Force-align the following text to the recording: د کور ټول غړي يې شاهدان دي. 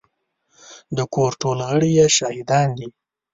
د 0.97 0.99
کور 1.13 1.31
ټول 1.41 1.57
غړي 1.69 1.89
يې 1.99 2.07
شاهدان 2.17 2.67
دي. 2.77 2.87